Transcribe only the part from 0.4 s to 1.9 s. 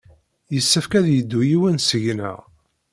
Yessefk ad yeddu yiwen